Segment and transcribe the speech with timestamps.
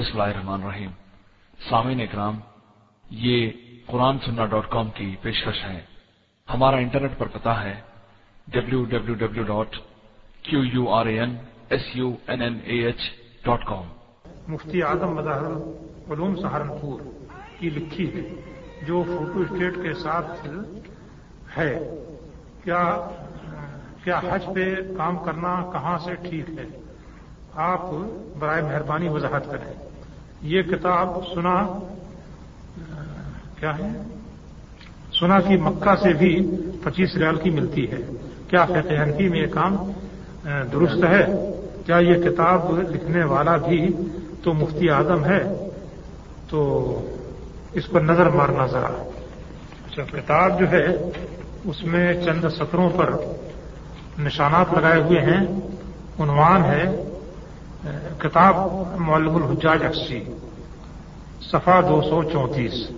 [0.00, 0.90] بسم اللہ الرحمن الرحیم۔
[1.68, 2.38] سامعین اکرام،
[3.10, 3.50] یہ
[3.86, 5.80] قرآن سننا ڈاٹ کام کی پیشکش ہے۔
[6.48, 7.74] ہمارا انٹرنیٹ پر پتا ہے
[8.48, 9.76] W W W dot
[10.42, 11.36] Q U R A N
[11.70, 13.00] S U N N A H
[13.44, 13.82] dot com
[14.48, 15.52] مفتی اعظم مظاہر
[16.12, 17.00] علوم سہارنپور
[17.58, 18.24] کی لکھی ہے،
[18.86, 20.48] جو فوٹو اسٹیٹ کے ساتھ
[21.58, 21.72] ہے۔
[22.64, 22.82] کیا
[24.04, 24.64] کیا حج پہ
[24.96, 26.66] کام کرنا کہاں سے ٹھیک ہے؟
[27.68, 27.80] آپ
[28.38, 29.89] برائے مہربانی وضاحت کریں۔
[30.42, 31.78] یہ کتاب سنا،
[33.58, 33.88] کیا ہے؟
[35.20, 36.50] سنا کہ مکہ سے بھی
[36.82, 37.96] پچیس ریال کی ملتی ہے۔
[38.48, 39.76] کیا فقہ میں یہ کام
[40.44, 41.26] درست ہے؟
[41.86, 43.88] کیا یہ کتاب لکھنے والا بھی
[44.42, 45.68] تو مفتی اعظم ہے؟
[46.48, 46.60] تو
[47.72, 49.08] اس پر نظر مارنا ذرا۔
[49.86, 50.86] اچھا کتاب جو ہے،
[51.64, 53.10] اس میں چند سطروں پر
[54.18, 55.46] نشانات لگائے ہوئے ہیں۔
[56.22, 57.09] عنوان ہے
[58.18, 58.56] کتاب
[58.96, 60.24] معلم الحجاج اکسی
[61.40, 62.90] صفحہ دو سو چونتیس۔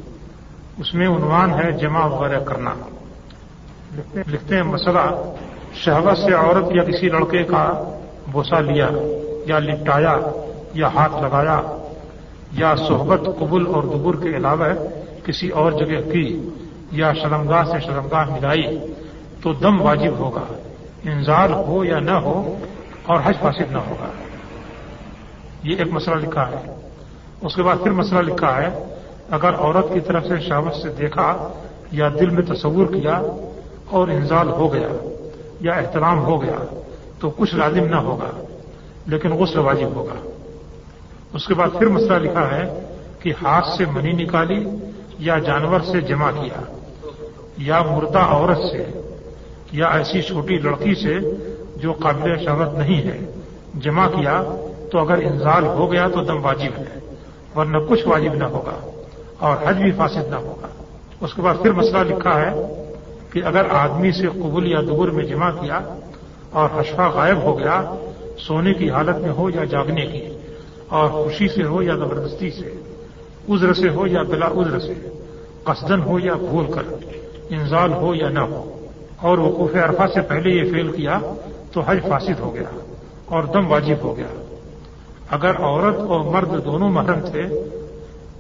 [0.79, 2.75] اس میں عنوان ہے جمع وغیرہ کرنا۔
[4.27, 5.33] لکھتے ہیں مسئلہ،
[5.75, 7.95] شہوت سے عورت یا کسی لڑکے کا
[8.33, 8.89] بوسا لیا
[9.47, 10.19] یا لپٹایا
[10.75, 11.61] یا ہاتھ لگایا
[12.53, 14.67] یا صحبت قبل اور دبر کے علاوہ
[15.25, 16.49] کسی اور جگہ کی
[16.91, 18.79] یا شرمگاہ سے شرمگاہ ملائی
[19.43, 20.45] تو دم واجب ہوگا
[21.03, 22.59] انزال ہو یا نہ ہو
[23.05, 24.22] اور حج فاسد نہ ہوگا۔
[25.63, 26.75] یہ ایک مسئلہ لکھا ہے۔
[27.43, 28.69] اس کے بعد پھر مسئلہ لکھا ہے،
[29.31, 31.49] اگر عورت کی طرف سے شہوت سے دیکھا
[31.93, 33.21] یا دل میں تصور کیا
[33.87, 34.89] اور انزال ہو گیا
[35.61, 36.59] یا احترام ہو گیا
[37.19, 38.31] تو کچھ لازم نہ ہوگا،
[39.07, 40.19] لیکن غسل واجب ہوگا۔
[41.33, 42.65] اس کے بعد پھر مسئلہ لکھا ہے
[43.19, 44.65] کہ ہاتھ سے منی نکالی
[45.19, 46.61] یا جانور سے جمع کیا،
[47.59, 48.85] یا مردہ عورت سے،
[49.73, 51.19] یا ایسی چھوٹی لڑکی سے
[51.77, 53.19] جو قابل شہرت نہیں ہے،
[53.75, 54.43] جمع کیا
[54.93, 56.99] تو اگر انزال ہو گیا تو دم واجب ہے،
[57.57, 58.77] ورنہ کچھ واجب نہ ہوگا
[59.39, 60.69] اور حج بھی فاسد نہ ہوگا۔
[61.21, 62.51] اس کے بعد پھر مسئلہ لکھا ہے
[63.33, 65.79] کہ اگر آدمی سے قبول یا دبر میں جمع کیا
[66.51, 67.81] اور حشفہ غائب ہو گیا،
[68.39, 70.23] سونے کی حالت میں ہو یا جاگنے کی،
[70.89, 72.71] اور خوشی سے ہو یا زبردستی سے،
[73.49, 74.95] عذر سے ہو یا بلا عذر سے
[75.65, 76.93] قصدن ہو یا بھول کر
[77.51, 78.63] انزال ہو یا نہ ہو،
[79.21, 81.19] اور وقوف عرفہ سے پہلے یہ فیل کیا
[81.73, 82.71] تو حج فاسد ہو گیا
[83.27, 84.33] اور دم واجب ہو گیا۔
[85.33, 87.43] اگر عورت اور مرد دونوں محرم تھے،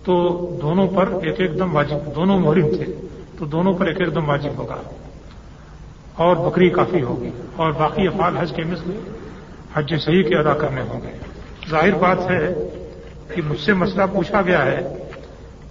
[0.05, 3.07] تو دونوں پر ایک ایک دم واجب، دونوں محرم تھے،
[3.39, 4.77] تو دونوں پر ایک ایک دم واجب ہوگا۔
[6.17, 8.91] اور بکری کافی ہوگی۔ اور باقی افعال حج کے مثل،
[9.75, 11.17] حج صحیح کے ادا کرنے ہوں گے۔
[11.71, 12.69] ظاہر بات ہے
[13.35, 14.97] کہ مجھ سے مسئلہ پوچھا گیا ہے،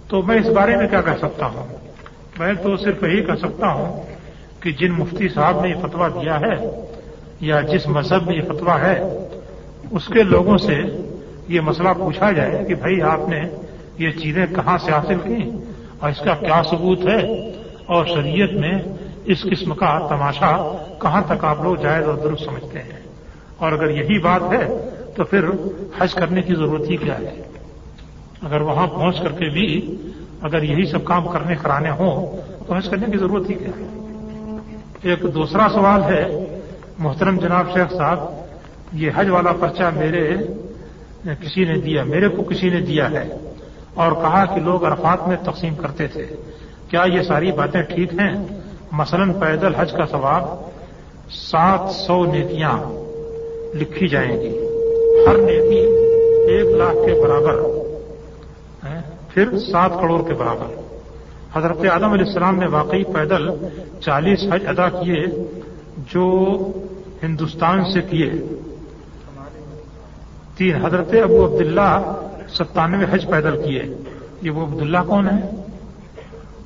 [0.08, 1.66] تو میں اس بارے میں کیا کہہ سکتا ہوں؟
[2.38, 4.02] میں تو صرف یہی کہہ سکتا ہوں
[4.60, 6.86] کہ جن مفتی صاحب نے یہ فتویٰ دیا ہے،
[7.40, 9.28] یا جس مذہب میں یہ فتویٰ ہے،
[9.90, 10.74] اس کے لوگوں سے
[11.52, 13.42] یہ مسئلہ پوچھا جائے کہ بھائی آپ نے
[13.98, 15.50] یہ چیزیں کہاں سے حاصل کی
[15.98, 17.50] اور اس کا کیا ثبوت ہے
[17.86, 18.80] اور شریعت میں
[19.24, 20.52] اس قسم کا تماشا
[21.00, 23.00] کہاں تک آپ لوگ جائز اور درست سمجھتے ہیں؟
[23.56, 24.64] اور اگر یہی بات ہے
[25.16, 25.44] تو پھر
[25.98, 27.42] حج کرنے کی ضرورت ہی کیا ہے؟
[28.42, 29.96] اگر وہاں پہنچ کر کے بھی
[30.42, 32.36] اگر یہی سب کام کرنے کرانے ہوں
[32.66, 33.86] تو حج کرنے کی ضرورت ہی کیا ہے؟
[35.02, 36.24] ایک دوسرا سوال ہے،
[36.98, 38.18] محترم جناب شیخ صاحب،
[38.92, 40.36] یہ حج والا پرچہ میرے
[41.24, 43.28] کسی نے دیا، میرے کو کسی نے دیا ہے۔
[43.94, 46.26] اور کہا کہ لوگ عرفات میں تقسیم کرتے تھے۔
[46.88, 48.44] کیا یہ ساری باتیں ٹھیک ہیں؟
[48.92, 50.48] مثلا پیدل حج کا ثواب
[51.30, 52.78] سات سو نیکیاں
[53.76, 54.58] لکھی جائیں گی۔
[55.26, 55.80] ہر نیکی
[56.52, 57.62] ایک لاکھ کے برابر
[59.28, 60.82] پھر سات کروڑ کے برابر۔
[61.54, 63.50] حضرت عالم علیہ السلام نے واقعی پیدل
[64.00, 65.26] چالیس حج ادا کیے
[66.12, 66.56] جو
[67.22, 68.30] ہندوستان سے کیے۔
[70.62, 73.82] تین حضرت ابو عبداللہ ستانوے حج پیدل کیے
[74.42, 75.62] یہ وہ عبداللہ کون ہے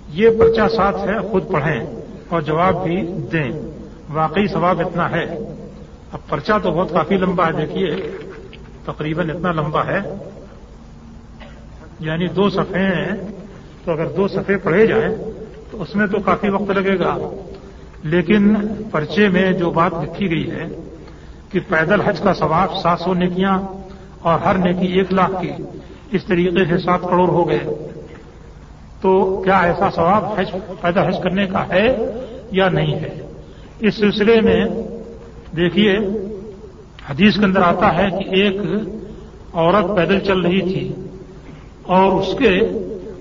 [0.08, 1.86] یہ پرچہ ساتھ ہے خود پڑھیں
[2.28, 3.02] اور جواب بھی
[3.32, 3.52] دیں۔
[4.12, 5.24] واقعی ثواب اتنا ہے۔
[6.12, 8.10] اب پرچہ تو بہت کافی لمبا ہے، دیکھیے،
[8.84, 10.00] تقریباً اتنا لمبا ہے۔
[12.00, 13.12] یعنی دو صفحے ہیں،
[13.84, 15.15] تو اگر دو صفحے پڑھے جائیں،
[15.71, 17.16] تو اس میں تو کافی وقت لگے گا۔
[18.03, 18.54] لیکن
[18.91, 20.65] پرچے میں جو بات لکھی گئی ہے
[21.50, 23.75] کہ پیدل حج کا ثواب سات سو نیکیاں
[24.26, 25.50] اور ہر نیکی ایک لاکھ کی
[26.12, 27.58] اس طریقے سے سات کروڑ ہو گئے۔
[29.00, 30.50] تو کیا ایسا ثواب حج
[30.80, 31.96] پیدل حج کرنے کا ہے
[32.50, 33.20] یا نہیں ہے؟
[33.80, 34.64] اس سلسلے میں
[35.56, 35.98] دیکھیے،
[37.10, 38.56] حدیث کے اندر آتا ہے کہ ایک
[39.54, 40.92] عورت پیدل چل رہی تھی
[41.82, 42.60] اور اس کے،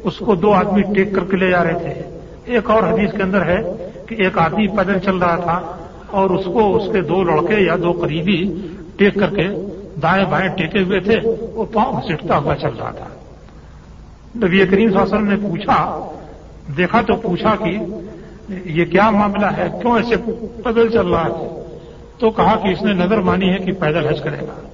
[0.04, 3.24] اس کو دو آدمی ٹیک کر کے لے جا رہے تھے۔ ایک اور حدیث کے
[3.24, 3.60] اندر ہے
[4.08, 5.78] کہ ایک آدمی پیدل چل رہا تھا
[6.12, 8.40] اور اس کو اس کے دو لڑکے یا دو قریبی
[8.96, 9.48] ٹیک کر کے
[10.02, 11.16] دائیں بائیں ٹیکے ہوئے تھے،
[11.54, 13.08] وہ پاؤں گھسٹتا ہوا چل رہا تھا۔
[14.36, 16.10] نبی کریم صلی اللہ علیہ وسلم نے پوچھا،
[16.78, 17.78] دیکھا تو پوچھا کہ
[18.50, 20.16] یہ کیا معاملہ ہے؟ کیوں ایسے
[20.64, 21.62] پیدل چل رہا ہے؟
[22.18, 24.68] تو کہا کہ اس نے نظر مانی ہے کہ پیدل حج کرے گا۔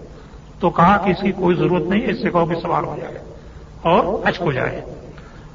[0.60, 3.16] تو کہا کہ اس کی کوئی ضرورت نہیں، اس سے کہو کہ سوال ہو جائے
[3.82, 4.82] اور حج کو جائے۔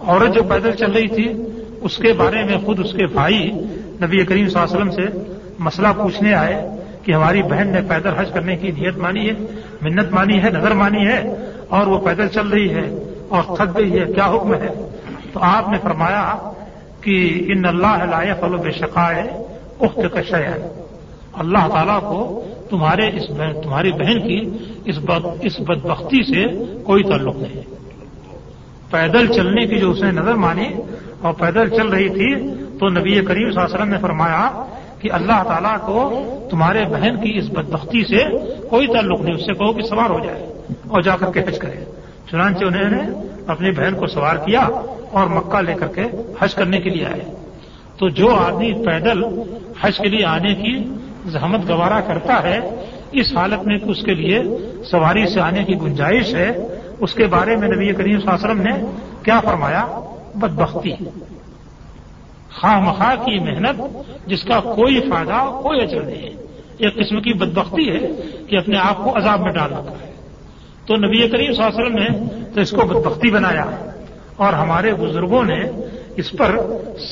[0.01, 1.33] عورت جو پیدل چل رہی تھی،
[1.81, 3.51] اس کے بارے میں خود اس کے بھائی
[4.03, 6.69] نبی کریم صلی اللہ علیہ وسلم سے مسئلہ پوچھنے آئے۔
[7.06, 9.35] کہ ہماری بہن نے پیدل حج کرنے کی نیت مانی ہے،
[9.82, 11.20] منت مانی ہے، نظر مانی ہے،
[11.69, 12.87] اور وہ پیدل چل رہی ہے
[13.29, 14.69] اور تھک گئی ہے، کیا حکم ہے؟
[15.32, 16.25] تو آپ نے فرمایا
[17.00, 17.17] کہ
[17.53, 19.23] ان اللہ لائے فلو بے شقائے
[19.81, 20.58] اخت کا ہے
[21.32, 22.20] اللہ تعالیٰ کو
[22.70, 23.26] تمہارے اس
[23.62, 24.38] تمہاری بہن کی
[24.85, 24.99] اس
[25.41, 26.44] اس بدبختی سے
[26.85, 27.62] کوئی تعلق نہیں۔
[28.91, 30.69] پیدل چلنے کی جو اس نے نظر مانی
[31.23, 32.31] اور پیدل چل رہی تھی،
[32.79, 34.43] تو نبی کریم صلی اللہ علیہ وسلم نے فرمایا
[35.06, 38.25] کہ اللہ تعالیٰ کو تمہارے بہن کی اس بدبختی سے
[38.69, 40.53] کوئی تعلق نہیں، اس سے کہو کہ سوار ہو جائے
[40.88, 41.85] اور جا کر کے حج کرے۔
[42.31, 44.61] چنانچہ انہوں نے اپنی بہن کو سوار کیا
[45.12, 46.03] اور مکہ لے کر کے
[46.41, 47.20] حج کرنے کے لیے آئے۔
[47.99, 49.25] تو جو آدمی پیدل
[49.81, 50.93] حج کے لیے آنے کی
[51.26, 52.59] زحمت گوارا کرتا ہے،
[53.12, 54.43] اس حالت میں اس کے لیے
[54.91, 56.52] سواری سے آنے کی گنجائش ہے،
[57.00, 58.91] اس کے بارے میں نبی کریم صلی اللہ علیہ وسلم نے
[59.23, 59.87] کیا فرمایا؟
[60.35, 60.93] بدبختی۔
[62.61, 63.82] خواہ کی محنت،
[64.26, 66.31] جس کا کوئی فائدہ، کوئی اجر نہیں ہے۔
[66.79, 67.99] ایک قسم کی بدبختی ہے
[68.47, 70.12] کہ اپنے آپ کو عذاب میں ڈال رکھا ہے۔
[70.87, 73.64] تو نبی کریم صلی اللہ علیہ وسلم نے تو اس کو بدبختی بنایا۔
[74.37, 75.64] اور ہمارے بزرگوں نے
[76.17, 76.58] اس پر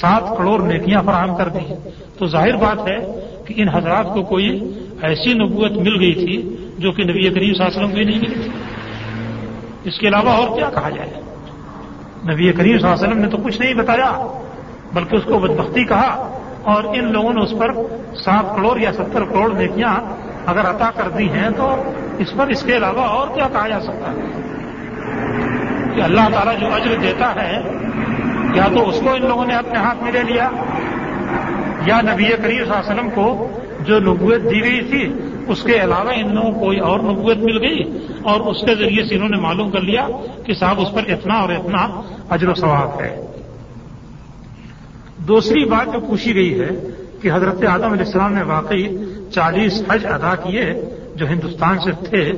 [0.00, 1.74] سات کروڑ نیکیاں فراہم کر دی۔
[2.18, 2.98] تو ظاہر بات ہے
[3.44, 4.60] کہ ان حضرات کو کوئی
[5.02, 8.18] ایسی نبوت مل گئی تھی جو کہ نبی کریم صلی اللہ علیہ وسلم کو نہیں
[8.18, 8.50] ملی۔ تھی
[9.84, 11.10] اس کے علاوہ اور کیا کہا جائے؟
[12.32, 14.40] نبی کریم صلی اللہ علیہ وسلم نے تو کچھ نہیں بتایا۔
[14.94, 17.72] بلکہ اس کو بدبختی کہا اور ان لوگوں نے اس پر
[18.24, 19.94] سات کروڑ یا ستر کروڑ نیکیاں
[20.46, 21.82] اگر عطا کر دی ہیں تو
[22.18, 24.30] اس پر اس کے علاوہ اور کیا کہا جا سکتا ہے؟
[25.94, 27.60] کہ اللہ تعالیٰ جو اجر دیتا ہے،
[28.54, 30.50] یا تو اس کو ان لوگوں نے اپنے ہاتھ میں لے لیا،
[31.86, 33.48] یا نبی کریم صلی اللہ علیہ وسلم کو
[33.80, 35.12] جو نبوت دی گئی تھی،
[35.48, 39.04] اس کے علاوہ ان لوگوں کو کوئی اور نبوت مل گئی اور اس کے ذریعے
[39.04, 40.08] سے انہوں نے معلوم کر لیا
[40.46, 42.00] کہ صاحب اس پر اتنا اور اتنا
[42.30, 43.26] اجر و ثواب ہے۔
[45.28, 46.68] دوسری بات جو پوچھی گئی ہے
[47.22, 48.96] کہ حضرت آدم علیہ السلام نے واقعی
[49.32, 50.74] چالیس حج ادا کیے
[51.14, 52.32] جو ہندوستان سے تھے،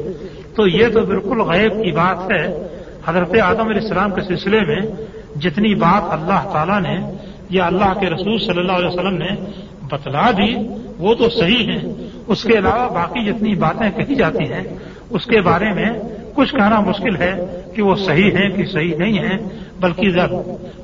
[0.56, 2.67] تو یہ تو بالکل غیب کی بات ہے۔
[3.06, 4.81] حضرت آدم علیہ السلام کے سلسلے میں
[5.41, 7.17] جتنی بات اللہ تعالیٰ نے
[7.50, 9.29] یا اللہ کے رسول صلی اللہ علیہ وسلم نے
[9.91, 10.55] بتلا دی،
[10.99, 11.94] وہ تو صحیح ہیں۔
[12.27, 14.65] اس کے علاوہ باقی جتنی باتیں کہی جاتی ہیں،
[15.11, 15.91] اس کے بارے میں
[16.35, 19.38] کچھ کہنا مشکل ہے کہ وہ صحیح ہیں کہ صحیح نہیں ہیں۔
[19.81, 20.11] بلکہ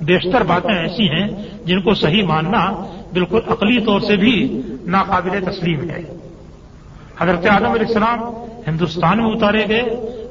[0.02, 1.28] بیشتر باتیں ایسی ہیں
[1.64, 6.02] جن کو صحیح ماننا بالکل عقلی طور سے بھی ناقابل تسلیم ہے۔
[7.18, 8.18] حضرت عالم علیہ السلام
[8.66, 9.82] ہندوستان میں اتارے گئے،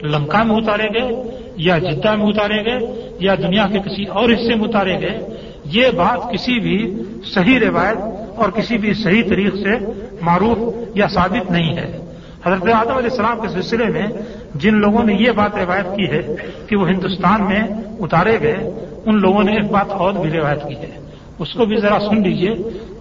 [0.03, 4.55] لنکا میں اتارے گئے، یا جدہ میں اتارے گئے، یا دنیا کے کسی اور حصے
[4.55, 5.19] میں اتارے گئے،
[5.65, 7.03] یہ بات کسی بھی
[7.33, 7.97] صحیح روایت
[8.35, 9.85] اور کسی بھی صحیح طریق سے
[10.21, 10.57] معروف
[10.97, 11.97] یا ثابت نہیں ہے۔
[12.43, 14.07] حضرت آدم علیہ السلام کے سلسلے میں
[14.55, 16.21] جن لوگوں نے یہ بات روایت کی ہے
[16.67, 17.63] کہ وہ ہندوستان میں
[17.99, 18.57] اتارے گئے،
[19.05, 20.99] ان لوگوں نے ایک بات اور بھی روایت کی ہے۔
[21.39, 22.55] اس کو بھی ذرا سن لیجیے،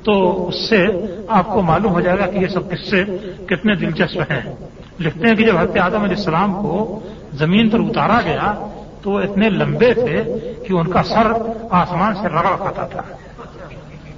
[0.04, 0.86] تو اس سے
[1.28, 3.04] آپ کو معلوم ہو جائے گا کہ یہ سب قصے
[3.46, 4.52] کتنے دلچسپ ہیں۔
[5.00, 7.00] لکھتے ہیں کہ جب حضرت آدم علیہ السلام کو
[7.32, 8.68] زمین پر اتارا گیا،
[9.02, 10.22] تو وہ اتنے لمبے تھے
[10.68, 11.32] کہ ان کا سر
[11.70, 13.02] آسمان سے رگڑ کھاتا تھا۔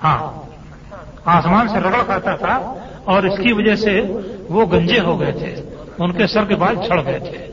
[0.05, 0.43] ہاں
[1.25, 4.01] آسمان سے رگڑ کھاتا تھا اور اس کی وجہ سے
[4.49, 5.72] وہ گنجے ہو گئے تھے۔
[6.03, 7.47] ان کے سر کے بال چھڑ گئے تھے۔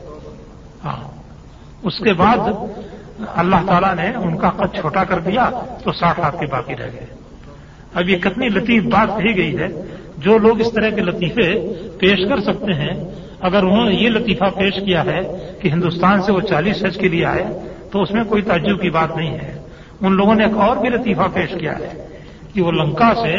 [0.84, 1.10] ہاں۔
[1.82, 2.38] اس کے بعد
[3.34, 5.50] اللہ تعالیٰ نے ان کا قد چھوٹا کر دیا
[5.84, 7.06] تو ساٹھ ہاتھ کے باقی رہ گئے۔
[7.94, 9.66] اب یہ کتنی لطیف بات کہی گئی ہے۔
[10.18, 13.04] جو لوگ اس طرح کے لطیفے پیش کر سکتے ہیں،
[13.40, 15.20] اگر انہوں نے یہ لطیفہ پیش کیا ہے
[15.60, 17.44] کہ ہندوستان سے وہ چالیس حج کے لیے آئے،
[17.92, 19.58] تو اس میں کوئی تعجب کی بات نہیں ہے۔
[20.00, 22.06] ان لوگوں نے ایک اور بھی لطیفہ پیش کیا ہے
[22.54, 23.36] کہ وہ لنکا سے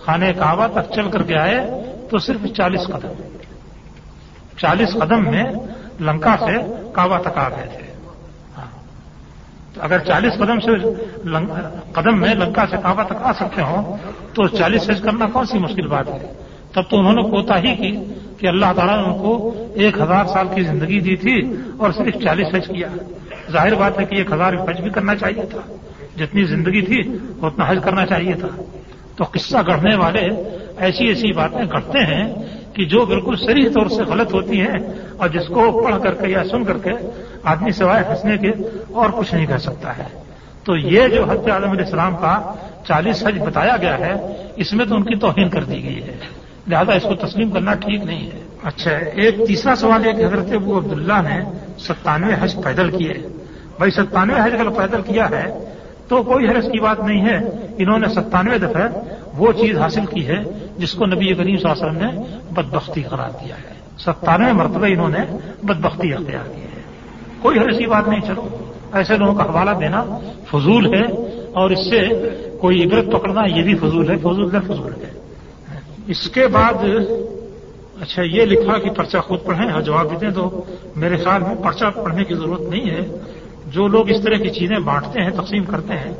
[0.00, 1.70] خانہ کعبہ تک چل کر کے آئے،
[2.10, 3.37] تو صرف چالیس قدم۔
[4.60, 5.44] چالیس قدم میں
[6.00, 6.52] لنکا سے
[6.92, 7.92] کعبہ تک آ گئے تھے۔
[8.58, 8.64] ہاں۔
[9.78, 10.70] اگر چالیس قدم سے
[11.92, 13.96] قدم میں لنکا سے کعبہ تک آ سکتے ہوں
[14.34, 16.32] تو چالیس حج کرنا کون سی مشکل بات ہے؟
[16.74, 18.04] تب تو انہوں نے کوتا ہی کی
[18.38, 22.22] کہ اللہ تعالیٰ نے ان کو ایک ہزار سال کی زندگی دی تھی اور صرف
[22.22, 22.88] چالیس حج کیا۔
[23.52, 25.58] ظاہر بات ہے کہ ایک ہزار حج بھی کرنا چاہیے تھا۔
[26.18, 28.48] جتنی زندگی تھی اتنا حج کرنا چاہیے تھا۔
[29.16, 30.28] تو قصہ گڑھنے والے
[30.76, 32.34] ایسی ایسی باتیں گھڑتے ہیں
[32.78, 34.78] کہ جو بالکل صحیح طور سے غلط ہوتی ہیں
[35.16, 36.90] اور جس کو پڑھ کر کے یا سن کر کے
[37.42, 38.50] آدمی سوائے ہنسنے کے
[38.92, 40.02] اور کچھ نہیں کر سکتا ہے۔
[40.64, 42.54] تو یہ جو حضرت عالم علیہ السلام کا
[42.88, 44.14] چالیس حج بتایا گیا ہے،
[44.56, 46.16] اس میں تو ان کی توہین کر دی گئی ہے۔
[46.68, 50.52] لہذا اس کو تسلیم کرنا ٹھیک نہیں ہے۔ اچھا ایک تیسرا سوال ہے کہ حضرت
[50.52, 51.40] ابو عبداللہ نے
[51.78, 53.14] ستانوے حج پیدل کیے۔
[53.76, 55.74] بھائی، ستانوے حج اگر پیدل کیا ہے
[56.08, 57.38] تو کوئی حرض کی بات نہیں ہے۔
[57.78, 58.88] انہوں نے ستانوے دفعہ
[59.34, 60.36] وہ چیز حاصل کی ہے
[60.78, 64.86] جس کو نبی کریم صلی اللہ علیہ وسلم نے بدبختی قرار دیا ہے۔ ستانوے مرتبہ
[64.86, 66.82] انہوں نے بدبختی اختیار کی ہے۔
[67.42, 68.48] کوئی حرض کی بات نہیں، چلو۔
[68.92, 70.04] ایسے لوگوں کا حوالہ دینا
[70.50, 71.02] فضول ہے
[71.52, 72.08] اور اس سے
[72.60, 75.10] کوئی عبرت پکڑنا یہ بھی فضول ہے فضول ہے فضول ہے۔
[76.06, 76.72] اس کے بعد
[78.00, 80.62] اچھا یہ لکھا کہ پرچہ خود پڑھیں اور جواب دیتے تو
[80.96, 83.06] میرے خیال میں پرچہ پڑھنے کی ضرورت نہیں ہے۔
[83.66, 86.12] جو لوگ اس طرح کی چیزیں بانٹتے ہیں، تقسیم کرتے ہیں،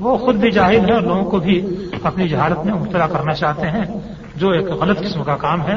[0.00, 1.66] وہ خود بھی جاہل ہے اور لوگوں کو بھی
[2.02, 3.84] اپنی جہالت میں مبتلا کرنا چاہتے ہیں۔
[4.42, 5.76] جو ایک غلط قسم کا کام ہے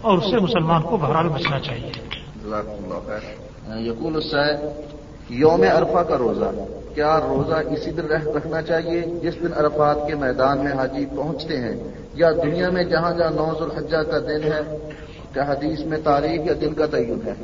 [0.00, 1.90] اور اس سے مسلمان کو بہرحال بچنا چاہیے۔
[3.88, 4.20] یقول
[5.28, 6.44] یوم عرفہ کا روزہ
[6.94, 11.76] کیا روزہ اسی دن رکھنا چاہیے جس دن عرفات کے میدان میں حاجی پہنچتے ہیں
[12.14, 14.76] یا دنیا میں جہاں جہاں نوز الحجہ کا دن ہے؟
[15.32, 17.34] کیا حدیث میں تاریخ یا دن کا تعین ہے؟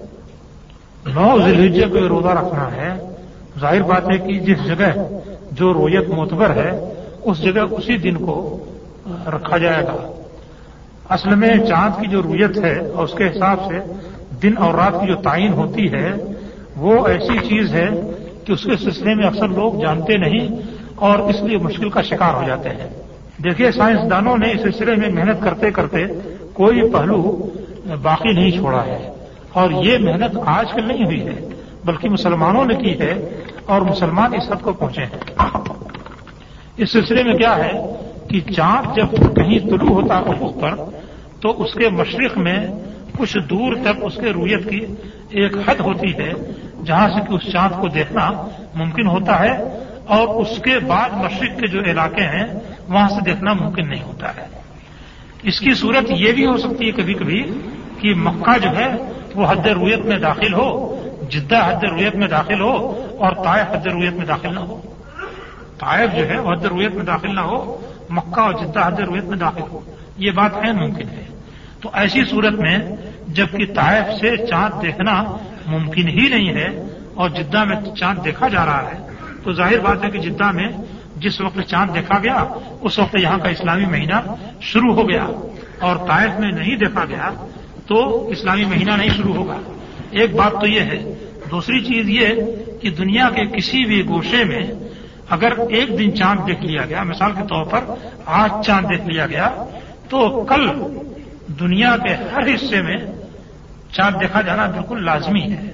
[1.06, 3.14] نو ذلحجے کو روزہ رکھنا ہے۔
[3.60, 4.90] ظاہر بات ہے کہ جس جگہ
[5.52, 6.70] جو رویت معتبر ہے
[7.22, 8.64] اس جگہ اسی دن کو
[9.26, 10.12] رکھا جائے گا۔
[11.08, 13.92] اصل میں چاند کی جو رویت ہے اور اس کے حساب سے
[14.42, 16.12] دن اور رات کی جو تعین ہوتی ہے،
[16.76, 17.88] وہ ایسی چیز ہے
[18.44, 20.48] کہ اس کے سلسلے میں اکثر لوگ جانتے نہیں
[20.94, 23.02] اور اس لیے مشکل کا شکار ہو جاتے ہیں۔
[23.44, 26.04] دیکھیے، سائنسدانوں نے اس سلسلے میں محنت کرتے کرتے
[26.52, 27.48] کوئی پہلو
[28.02, 29.10] باقی نہیں چھوڑا ہے۔
[29.52, 31.48] اور یہ محنت آج کل نہیں ہوئی ہے،
[31.84, 35.48] بلکہ مسلمانوں نے کی ہے اور مسلمان اس حد کو پہنچے ہیں۔
[36.76, 37.72] اس سلسلے میں کیا ہے
[38.28, 40.74] کہ چاند جب کہیں طلوع ہوتا افق پر
[41.40, 42.66] تو اس کے مشرق میں
[43.18, 44.80] کچھ دور تک اس کے رویت کی
[45.30, 46.32] ایک حد ہوتی ہے،
[46.84, 48.30] جہاں سے کہ اس چاند کو دیکھنا
[48.74, 49.52] ممکن ہوتا ہے،
[50.06, 52.46] اور اس کے بعد مشرق کے جو علاقے ہیں،
[52.88, 54.46] وہاں سے دیکھنا ممکن نہیں ہوتا ہے۔
[55.42, 57.42] اس کی صورت یہ بھی ہو سکتی ہے کبھی کبھی
[58.00, 58.88] کہ مکہ جو ہے،
[59.34, 60.68] وہ حد رویت میں داخل ہو،
[61.30, 62.74] جدہ حد رویت میں داخل ہو،
[63.18, 64.80] اور طائف حد رویت میں داخل نہ ہو۔
[65.78, 67.78] طائف جو ہے، وہ حد رویت میں داخل نہ ہو،
[68.10, 69.80] مکہ اور جدہ حد رویت میں داخل ہو۔
[70.18, 71.24] یہ بات ہے ممکن ہے۔
[71.80, 72.78] تو ایسی صورت میں
[73.28, 76.82] جبکہ طائف سے چاند دیکھنا ممکن ہی نہیں ہے
[77.14, 78.98] اور جدہ میں چاند دیکھا جا رہا ہے،
[79.44, 80.68] تو ظاہر بات ہے کہ جدہ میں
[81.16, 82.44] جس وقت چاند دیکھا گیا،
[82.80, 85.26] اس وقت یہاں کا اسلامی مہینہ شروع ہو گیا۔
[85.80, 87.46] اور طائف میں نہیں دیکھا گیا
[87.86, 89.58] تو اسلامی مہینہ نہیں شروع ہوگا۔
[90.10, 91.14] ایک بات تو یہ ہے۔
[91.50, 92.26] دوسری چیز یہ
[92.80, 94.70] کہ دنیا کے کسی بھی گوشے میں
[95.30, 97.84] اگر ایک دن چاند دیکھ لیا گیا، مثال کے طور پر
[98.26, 99.64] آج چاند دیکھ لیا گیا
[100.08, 100.70] تو کل
[101.60, 102.96] دنیا کے ہر حصے میں
[103.92, 105.72] چاند دیکھا جانا بالکل لازمی ہے۔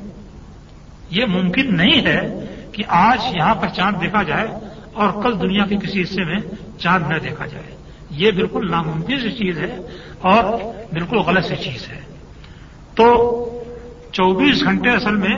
[1.11, 4.49] یہ ممکن نہیں ہے کہ آج یہاں پر چاند دیکھا جائے
[4.93, 6.41] اور کل دنیا کے کسی حصے میں
[6.79, 7.77] چاند نہ دیکھا جائے۔
[8.11, 9.77] یہ بالکل ناممکن سی چیز ہے
[10.21, 10.45] اور
[10.93, 12.01] بالکل غلط سی چیز ہے۔
[12.95, 13.07] تو
[14.13, 15.37] چوبیس گھنٹے اصل میں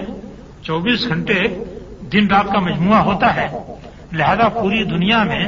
[0.62, 1.64] چوبیس گھنٹے
[2.12, 3.48] دن رات کا مجموعہ ہوتا ہے۔
[4.12, 5.44] لہذا پوری دنیا میں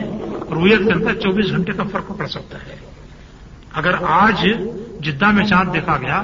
[0.50, 2.88] رویت کے اندر چوبیس گھنٹے کا فرق پڑ سکتا ہے۔
[3.78, 4.49] اگر آج
[5.00, 6.23] جدہ میں چاند دیکھا گیا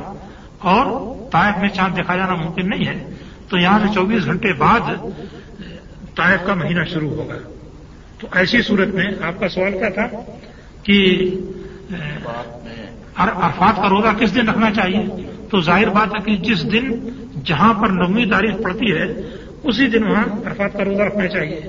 [0.59, 3.11] اور طائف میں چاند دیکھا جانا ممکن نہیں ہے،
[3.49, 4.81] تو یہاں سے چوبیس گھنٹے بعد
[6.17, 7.35] طائف کا مہینہ شروع ہوگا۔
[8.19, 10.07] تو ایسی صورت میں آپ کا سوال کیا تھا
[10.83, 11.31] کہ
[13.17, 15.07] عرفات کا روزہ کس دن رکھنا چاہیے؟
[15.51, 17.09] تو ظاہر بات ہے کہ جس دن
[17.45, 19.05] جہاں پر نویں تاریخ پڑتی ہے،
[19.63, 21.61] اسی دن وہاں عرفات کا روزہ رکھنا چاہیے۔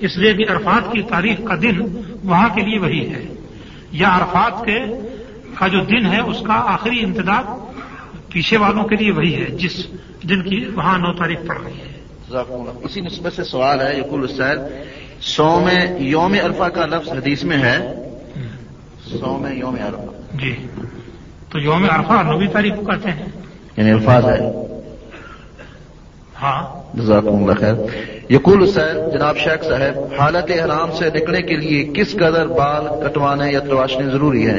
[0.00, 1.80] اس لیے کہ عرفات کی تاریخ کا دن
[2.24, 3.34] وہاں کے لیے وہی ہے۔
[3.92, 4.78] یا عرفات کے
[5.58, 7.42] کا جو دن ہے اس کا آخری امتداد
[8.32, 9.86] پیچھے والوں کے لیے وہی ہے جس
[10.28, 12.00] دن کی وہاں نو تاریخ پڑ رہی ہے۔
[12.82, 14.58] اسی نسبت سے سوال ہے یقول السید
[15.22, 17.94] سو میں یوم عرفہ کا لفظ حدیث میں ہے۔
[19.04, 20.66] سو میں یوم عرفہ۔ جی۔
[21.48, 23.26] تو یوم عرفہ نویں تاریخ کو کہتے ہیں۔
[23.76, 24.38] یعنی الفاظ ہے۔
[26.42, 27.74] ہاں۔ اللہ خیر.
[28.32, 33.52] یقول حسین جناب شیخ صاحب، حالت احرام سے نکلنے کے لیے کس قدر بال کٹوانے
[33.52, 34.58] یا تراشنے ضروری ہے؟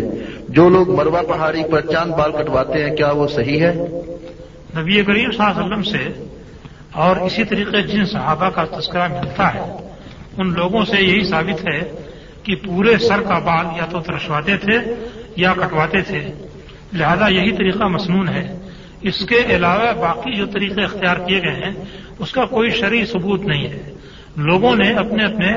[0.50, 3.74] جو لوگ مروا پہاڑی پر چاند بال کٹواتے ہیں، کیا وہ صحیح ہے؟
[4.78, 6.26] نبی کریم صلی اللہ علیہ وسلم سے
[6.94, 9.60] اور اسی طریقے جن صحابہ کا تذکرہ ملتا ہے،
[10.38, 11.92] ان لوگوں سے یہی ثابت ہے
[12.44, 14.94] کہ پورے سر کا بال یا تو ترشواتے تھے
[15.36, 16.20] یا کٹواتے تھے۔
[16.94, 18.59] لہذا یہی طریقہ مصنون ہے۔
[19.02, 21.72] اس کے علاوہ باقی جو طریقے اختیار کیے گئے ہیں،
[22.20, 23.94] اس کا کوئی شرعی ثبوت نہیں ہے۔
[24.36, 25.52] لوگوں نے اپنے اپنے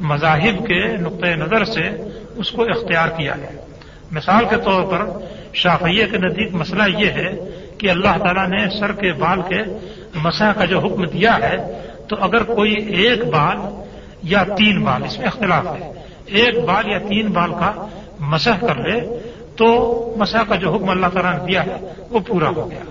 [0.00, 1.88] مذاہب کے نقطۂ نظر سے
[2.36, 3.56] اس کو اختیار کیا ہے۔
[4.10, 5.06] مثال کے طور پر
[5.54, 7.32] شافیہ کے نزدیک مسئلہ یہ ہے
[7.78, 9.62] کہ اللہ تعالیٰ نے سر کے بال کے
[10.14, 11.56] مسح کا جو حکم دیا ہے،
[12.08, 13.56] تو اگر کوئی ایک بال
[14.22, 15.92] یا تین بال، اس میں اختلاف ہے،
[16.26, 17.86] ایک بال یا تین بال کا
[18.20, 19.00] مسح کر لے
[19.56, 19.66] تو
[20.18, 21.76] مسا کا جو حکم اللہ تعالیٰ نے دیا ہے،
[22.10, 22.84] وہ پورا ہو گیا۔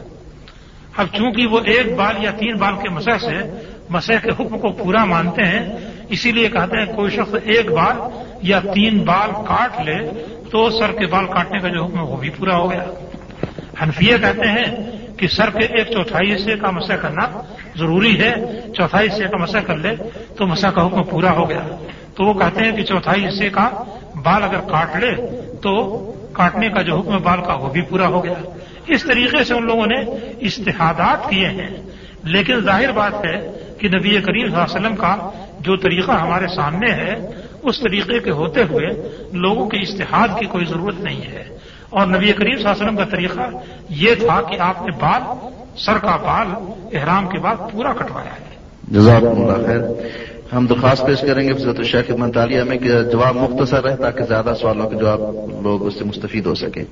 [0.98, 4.72] اب چونکہ وہ ایک بال یا تین بال کے مسح سے مسح کے حکم کو
[4.72, 5.75] پورا مانتے ہیں،
[6.10, 7.98] اسی لیے کہتے ہیں کوئی شخص ایک بال
[8.41, 10.10] یا تین بال کاٹ لے
[10.51, 12.84] تو سر کے بال کاٹنے کا جو حکم ہے، وہ بھی پورا ہو گیا۔
[13.84, 17.41] حنفیہ کہتے ہیں کہ سر کے ایک چوتھائی حصے کا مسح کرنا
[17.75, 18.34] ضروری ہے،
[18.77, 19.96] چوتھائی حصے کا مسح کر لے
[20.38, 21.67] تو مسح کا حکم پورا ہو گیا۔
[22.15, 23.70] تو وہ کہتے ہیں کہ چوتھائی حصے کا
[24.24, 25.15] بال اگر کاٹ لے
[25.62, 25.74] تو
[26.33, 28.33] کاٹنے کا جو حکم بال کا وہ بھی پورا ہو گیا۔
[28.87, 29.99] اس طریقے سے ان لوگوں نے
[30.41, 31.69] اشتہادات کیے ہیں۔
[32.23, 36.47] لیکن ظاہر بات ہے کہ نبی کریم صلی اللہ علیہ وسلم کا جو طریقہ ہمارے
[36.55, 37.15] سامنے ہے،
[37.63, 38.87] اس طریقے کے ہوتے ہوئے
[39.33, 41.43] لوگوں کے اشتہاد کی کوئی ضرورت نہیں ہے۔
[41.89, 43.41] اور نبی کریم صلی اللہ علیہ وسلم کا طریقہ
[43.89, 45.21] یہ تھا کہ آپ نے بال،
[45.77, 46.47] سر کا بال،
[46.97, 48.55] احرام کے بعد پورا کٹوایا ہے۔
[48.91, 49.79] جزاک اللہ خیر۔
[50.55, 54.53] ہم درخواست پیش کریں گے فضرت الشیخ منطالیہ میں کہ جواب مختصر رہے تاکہ زیادہ
[54.62, 55.19] سوالوں کے جواب
[55.63, 56.83] لوگ اس سے مستفید ہو سکے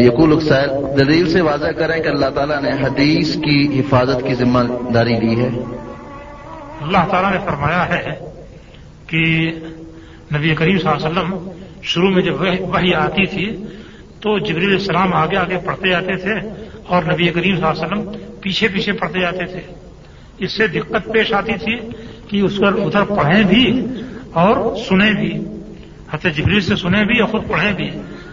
[0.00, 4.58] یقول اکسائل دلیل سے واضح کریں کہ اللہ تعالیٰ نے حدیث کی حفاظت کی ذمہ
[4.94, 5.48] داری لی ہے۔
[6.80, 8.18] اللہ تعالیٰ نے فرمایا ہے
[9.06, 9.22] کہ
[10.36, 11.50] نبی کریم صلی اللہ علیہ وسلم
[11.82, 13.64] شروع میں جب وہی آتی تھی
[14.20, 16.48] تو جبریل السلام آگے آگے پڑھتے جاتے تھے
[16.86, 19.60] اور نبی کریم صلی اللہ علیہ وسلم پیچھے پیچھے پڑھتے جاتے تھے۔
[20.38, 21.74] اس سے دقت پیش آتی تھی
[22.34, 23.86] کہ اس پر ادھر پڑھیں بھی
[24.32, 25.44] اور سنیں بھی۔
[26.10, 27.90] حت جبریل سے سنیں بھی اور خود پڑھیں بھی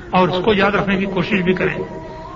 [0.10, 1.84] اور اس کو یاد رکھنے کی کوشش بھی کریں۔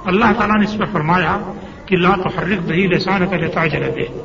[0.05, 1.53] اللہ تعالیٰ نے اس پر فرمایا
[1.85, 4.19] کہ لا تو حرک دہی لسان کا لیتا دے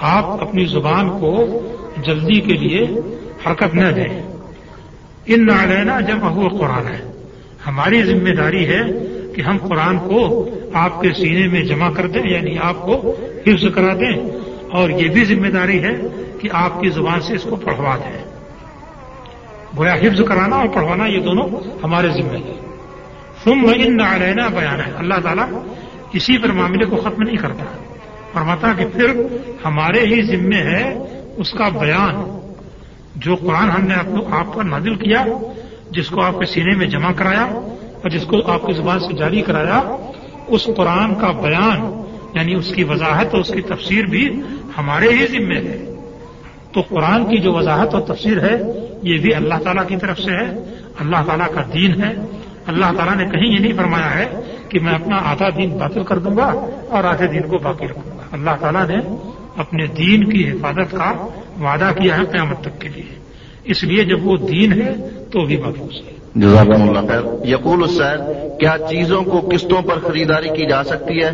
[0.00, 1.60] آپ اپنی زبان کو
[2.06, 2.86] جلدی کے لیے
[3.46, 4.22] حرکت نہ دیں۔
[5.26, 7.12] ان نہ جب وہ قرآن ہے۔
[7.66, 8.80] ہماری ذمہ داری ہے
[9.36, 13.14] کہ ہم قرآن کو آپ کے سینے میں جمع کر دیں یعنی آپ کو
[13.46, 14.30] حفظ کرا دیں۔
[14.72, 15.96] اور یہ بھی ذمہ داری ہے
[16.40, 18.24] کہ آپ کی زبان سے اس کو پڑھوا دیں۔
[19.76, 21.48] گویا حفظ کرانا اور پڑھوانا یہ دونوں
[21.84, 22.52] ہمارے ذمہ ہے
[23.44, 25.46] تم ان نہ بیان ہے۔ اللہ تعالیٰ
[26.12, 27.64] اسی پر معاملے کو ختم نہیں کرتا۔
[28.32, 29.22] فرماتا کہ پھر
[29.64, 30.98] ہمارے ہی ذمے ہے
[31.36, 32.40] اس کا بیان۔
[33.16, 33.94] جو قرآن ہم نے
[34.30, 35.24] آپ پر نازل کیا،
[35.90, 37.44] جس کو آپ کے سینے میں جمع کرایا
[38.02, 39.96] اور جس کو آپ کی زبان سے جاری کرایا،
[40.46, 41.99] اس قرآن کا بیان
[42.34, 44.40] یعنی اس کی وضاحت اور اس کی تفسیر بھی
[44.78, 45.94] ہمارے ہی ذمے ہے۔
[46.72, 48.56] تو قرآن کی جو وضاحت اور تفسیر ہے،
[49.02, 50.50] یہ بھی اللہ تعالیٰ کی طرف سے ہے۔
[51.00, 52.14] اللہ تعالیٰ کا دین ہے۔
[52.66, 54.26] اللہ تعالیٰ نے کہیں یہ نہیں فرمایا ہے
[54.68, 56.54] کہ میں اپنا آدھا دین باطل کر دوں گا
[56.88, 58.96] اور آدھے دین کو باقی رکھوں گا۔ اللہ تعالیٰ نے
[59.56, 61.26] اپنے دین کی حفاظت کا
[61.60, 63.14] وعدہ کیا ہے قیامت تک کے لیے۔
[63.64, 64.94] اس لیے جب وہ دین ہے
[65.32, 66.12] تو بھی محفوظ ہے۔
[66.82, 68.20] اللہ خیر۔ یقول السید
[68.60, 71.30] کیا چیزوں کو قسطوں پر خریداری کی جا سکتی ہے؟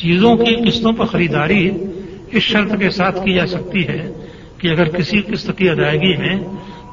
[0.00, 1.70] چیزوں کی قسطوں پر خریداری
[2.30, 4.10] اس شرط کے ساتھ کی جا سکتی ہے
[4.58, 6.36] کہ اگر کسی قسط کی ادائیگی میں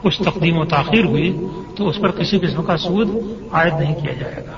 [0.01, 1.37] کچھ تقدیم و تاخیر ہوئی
[1.75, 3.09] تو اس پر کسی قسم کا سود
[3.51, 4.51] عائد نہیں کیا جائے گا۔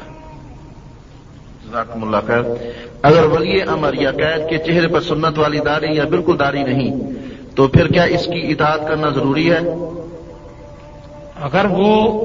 [2.01, 2.41] اللہ خیر۔
[3.01, 7.01] اگر ولی امر یا قید کے چہرے پر سنت والی داری یا بالکل داری نہیں
[7.56, 9.60] تو پھر کیا اس کی اطاعت کرنا ضروری ہے؟
[11.41, 12.21] اگر وہ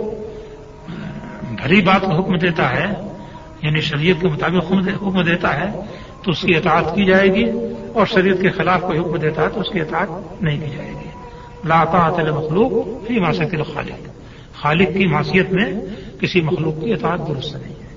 [1.63, 2.87] بھری بات کا حکم دیتا ہے
[3.63, 5.81] یعنی شریعت کے مطابق حکم دیتا ہے
[6.25, 7.45] تو اس کی اطاعت کی جائے گی
[7.93, 10.91] اور شریعت کے خلاف کوئی حکم دیتا ہے تو اس کی اطاعت نہیں کی جائے
[10.91, 11.09] گی۔
[11.65, 12.73] لاتا مخلوق
[13.09, 14.09] فی ماسک الخالق۔
[14.63, 15.73] خالق کی معصیت میں
[16.21, 17.89] کسی مخلوق کی اطاعت درست نہیں ہے۔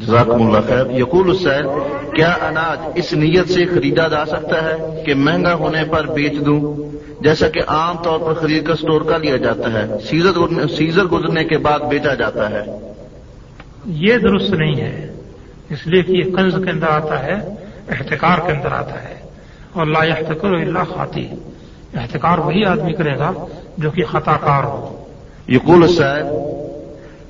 [0.00, 1.66] جزاکم اللہ خیر۔ یقول السین
[2.14, 6.76] کیا اناج اس نیت سے خریدا جا سکتا ہے کہ مہنگا ہونے پر بیچ دوں؟
[7.22, 9.98] جیسا کہ عام طور پر خرید کر اسٹور کا لیا جاتا ہے
[10.68, 12.64] سیزر گزرنے کے بعد بیچا جاتا ہے۔
[13.86, 15.11] یہ درست نہیں ہے۔
[15.70, 17.34] اس لیے کہ یہ قنض کے اندر آتا ہے
[17.88, 19.14] احتکار کے اندر آتا ہے۔
[19.72, 21.28] اور لا احتکر اللہ خاتی
[21.94, 23.32] احتکار وہی آدمی کرے گا
[23.78, 25.04] جو کہ خطا کار ہو۔
[25.48, 26.26] یقول السید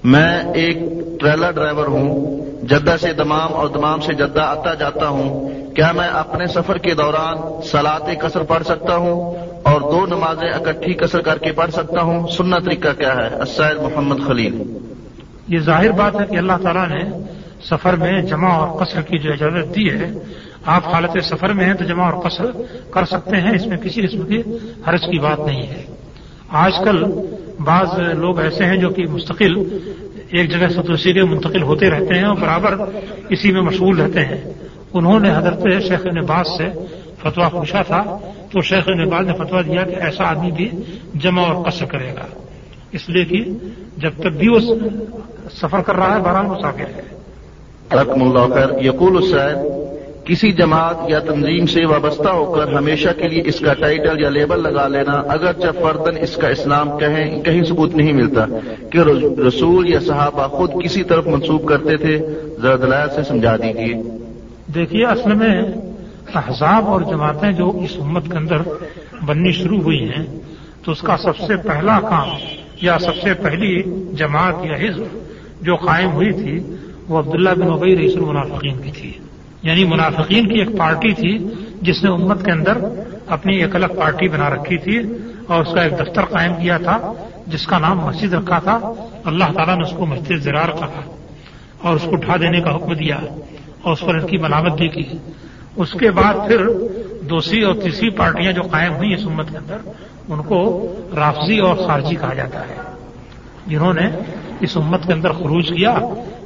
[0.05, 0.77] میں ایک
[1.21, 6.09] ٹریلر ڈرائیور ہوں جدہ سے دمام اور دمام سے جدہ آتا جاتا ہوں۔ کیا میں
[6.09, 11.39] اپنے سفر کے دوران سلاد کثر پڑھ سکتا ہوں اور دو نمازیں اکٹھی کثر کر
[11.39, 14.79] کے پڑھ سکتا ہوں؟ سننا طریقہ کیا ہے؟ اسائد محمد خلیل۔
[15.49, 17.32] یہ ظاہر بات ہے کہ اللہ تعالیٰ نے
[17.69, 20.11] سفر میں جمع اور قصر کی جو اجازت دی ہے،
[20.67, 22.45] آپ حالت سفر میں ہیں تو جمع اور قصر
[22.91, 24.43] کر سکتے ہیں، اس میں کسی قسم کی
[24.89, 25.85] حرج کی بات نہیں ہے۔
[26.49, 27.05] آج کل
[27.61, 29.79] بعض لوگ ایسے ہیں جو کہ مستقل
[30.31, 32.75] ایک جگہ سے دوسری جگہ منتقل ہوتے رہتے ہیں اور برابر
[33.29, 34.53] اسی میں مشغول رہتے ہیں۔
[34.93, 36.69] انہوں نے حضرت شیخ نباز سے
[37.19, 38.19] فتوا پوچھا تھا،
[38.51, 40.69] تو شیخ نباز نے فتوا دیا کہ ایسا آدمی بھی
[41.15, 42.41] جمع اور قصر کرے گا۔
[42.93, 43.45] اس لیے کہ
[43.97, 44.59] جب تک بھی وہ
[45.51, 47.22] سفر کر رہا ہے، بہرحال مسافر ہے۔
[47.95, 48.71] رقم اللہ خیر.
[48.85, 49.71] یقول السید
[50.27, 54.29] کسی جماعت یا تنظیم سے وابستہ ہو کر ہمیشہ کے لیے اس کا ٹائٹل یا
[54.31, 58.45] لیبل لگا لینا، اگرچہ فردن اس کا اسلام کہیں کہیں ثبوت نہیں ملتا،
[58.91, 58.99] کہ
[59.47, 62.17] رسول یا صحابہ خود کسی طرف منسوب کرتے تھے،
[62.63, 63.95] ذرا دلائل سے سمجھا دیجیے
[64.75, 65.55] دیکھیے، اصل میں
[66.35, 68.63] احزاب اور جماعتیں جو اس امت کے اندر
[69.27, 70.25] بننی شروع ہوئی ہیں،
[70.85, 72.29] تو اس کا سب سے پہلا کام
[72.83, 73.75] یا سب سے پہلی
[74.19, 76.59] جماعت یا حزب جو قائم ہوئی تھی
[77.13, 79.13] وہ عبداللہ بن ابئی رئیس المنافقین کی تھی۔
[79.63, 81.39] یعنی منافقین کی ایک پارٹی تھی
[81.83, 82.79] جس نے امت کے اندر
[83.27, 84.99] اپنی ایک الگ پارٹی بنا رکھی تھی
[85.47, 87.13] اور اس کا ایک دفتر قائم کیا تھا
[87.47, 88.79] جس کا نام مسجد رکھا تھا۔
[89.25, 91.01] اللہ تعالیٰ نے اس کو مسجد زرار کہا
[91.83, 93.19] اور اس کو اٹھا دینے کا حکم دیا
[93.83, 95.05] اور اس پر ان کی ملامت بھی کی۔
[95.77, 96.67] اس کے بعد پھر
[97.31, 99.77] دوسری اور تیسری پارٹیاں جو قائم ہوئی اس امت کے اندر،
[100.29, 102.75] ان کو رافضی اور خارجی کہا جاتا ہے۔
[103.67, 104.07] جنہوں نے
[104.63, 105.91] اس امت کے اندر خروج کیا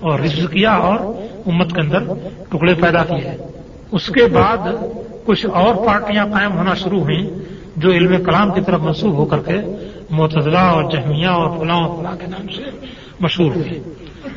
[0.00, 0.98] اور رزق کیا اور
[1.46, 2.02] امت کے اندر
[2.48, 3.46] ٹکڑے پیدا کیے۔
[3.92, 4.57] اس کے بعد
[5.24, 7.26] کچھ اور پارٹیاں قائم ہونا شروع ہوئیں
[7.76, 9.59] جو علم کلام کی طرف منسوخ ہو کر کے
[10.11, 12.87] متضلہ اور جہمیہ اور فلاں اور فلاں کے نام سے
[13.20, 13.83] مشہور ہوئی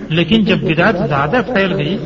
[0.10, 1.98] لیکن جب بدایت زیادہ پھیل گئی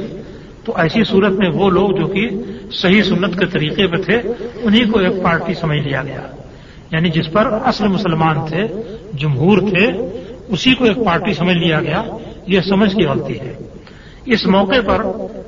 [0.65, 2.29] تو ایسی صورت میں وہ لوگ جو کہ
[2.71, 4.21] صحیح سنت کے طریقے پہ تھے
[4.63, 6.21] انہیں کو ایک پارٹی سمجھ لیا گیا۔
[6.91, 8.67] یعنی جس پر اصل مسلمان تھے،
[9.13, 9.91] جمہور تھے
[10.47, 12.03] اسی کو ایک پارٹی سمجھ لیا گیا،
[12.47, 13.57] یہ سمجھ کی غلطی ہے۔
[14.25, 15.05] اس موقع پر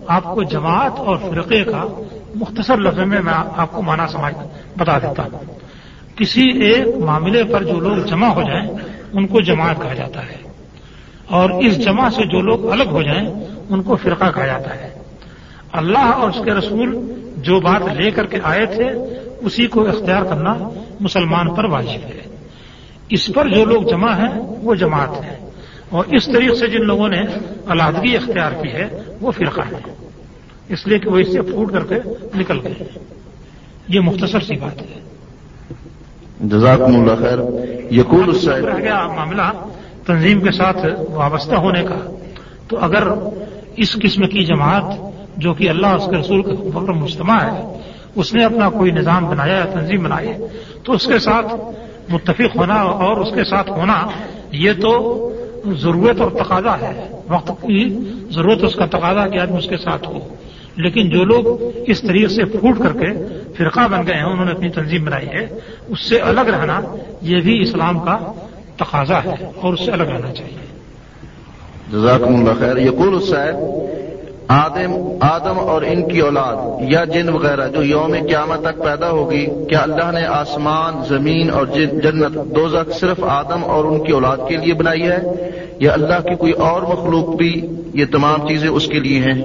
[0.08, 2.01] آپ کو جماعت اور فرقے کا
[2.36, 4.34] مختصر لفظ میں میں آپ کو مانا سمجھ
[4.77, 5.39] بتا دیتا ہوں۔
[6.17, 8.67] کسی ایک معاملے پر جو لوگ جمع ہو جائیں،
[9.13, 10.38] ان کو جماعت کہا جاتا ہے۔
[11.29, 13.27] اور اس جمع سے جو لوگ الگ ہو جائیں،
[13.69, 14.89] ان کو فرقہ کہا جاتا ہے۔
[15.71, 18.89] اللہ اور اس کے رسول جو بات لے کر کے آئے تھے،
[19.41, 20.55] اسی کو اختیار کرنا
[20.99, 22.24] مسلمان پر واجب ہے۔
[23.09, 25.45] اس پر جو لوگ جمع ہیں وہ جماعت ہیں۔
[25.89, 27.21] اور اس طریقے سے جن لوگوں نے
[27.67, 29.93] علیحدگی اختیار کی ہے وہ فرقہ ہے
[30.69, 31.95] اس لیے کہ وہ اس سے پھوٹ کر کے
[32.35, 32.73] نکل گئے۔
[33.87, 34.99] یہ مختصر سی بات ہے۔
[36.39, 37.37] جزاکم اللہ خیر۔
[37.93, 39.41] یقول رہ گیا معاملہ
[40.05, 40.77] تنظیم کے ساتھ
[41.11, 42.15] وابستہ ہونے کا
[42.67, 43.03] تو اگر
[43.75, 44.83] اس قسم کی جماعت
[45.37, 47.79] جو کہ اللہ اس کے رسول کا فکر مجتمع ہے
[48.15, 50.33] اس نے اپنا کوئی نظام بنایا یا تنظیم بنائی
[50.83, 51.45] تو اس کے ساتھ
[52.09, 54.07] متفق ہونا اور اس کے ساتھ ہونا،
[54.51, 55.31] یہ تو
[55.65, 57.97] ضرورت اور تقاضا ہے۔ وقت کی
[58.29, 60.35] ضرورت اس کا تقاضا کہ آدمی اس کے ساتھ ہو۔
[60.75, 61.45] لیکن جو لوگ
[61.87, 63.07] اس طریقے سے پھوٹ کر کے
[63.57, 65.47] فرقہ بن گئے ہیں، انہوں نے اپنی تنظیم بنائی ہے،
[65.87, 66.81] اس سے الگ رہنا
[67.21, 68.31] یہ بھی اسلام کا
[68.75, 70.65] تقاضا ہے اور اس سے الگ رہنا چاہیے۔
[71.91, 73.21] جزاکم اللہ خیر۔ یقول
[74.47, 79.45] آدم آدم اور ان کی اولاد یا جن وغیرہ جو یوم قیامت تک پیدا ہوگی،
[79.69, 84.58] کیا اللہ نے آسمان، زمین اور جنت دو صرف آدم اور ان کی اولاد کے
[84.58, 85.17] لیے بنائی ہے؟
[85.79, 89.41] یا اللہ کی کوئی اور مخلوق بھی یہ تمام چیزیں اس کے لیے ہیں؟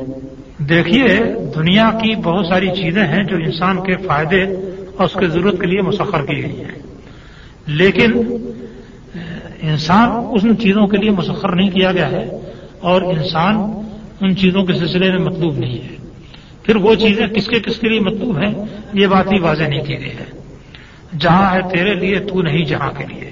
[0.58, 1.08] دیکھیے،
[1.54, 4.42] دنیا کی بہت ساری چیزیں ہیں جو انسان کے فائدے
[4.96, 6.82] اور اس کی ضرورت کے لیے مسخر کی گئی ہیں۔
[7.66, 8.36] لیکن،
[9.62, 12.30] انسان ان چیزوں کے لیے مسخر نہیں کیا گیا ہے
[12.80, 13.79] اور انسان
[14.20, 15.96] ان چیزوں کے سلسلے میں مطلوب نہیں ہے۔
[16.62, 18.54] پھر وہ چیزیں کس کے کس کے لیے مطلوب ہیں؟
[18.92, 20.40] یہ بات ہی واضح نہیں کی گئی ہے۔
[21.18, 23.30] جہاں ہے تیرے لیے، تو نہیں جہاں کے لیے۔